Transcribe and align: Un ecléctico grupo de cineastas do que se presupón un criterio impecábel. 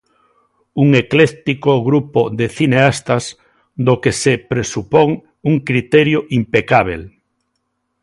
Un 0.83 0.89
ecléctico 1.03 1.71
grupo 1.89 2.21
de 2.39 2.45
cineastas 2.57 3.23
do 3.85 3.95
que 4.03 4.11
se 4.21 4.33
presupón 4.51 5.09
un 5.49 5.55
criterio 5.67 6.19
impecábel. 6.39 7.01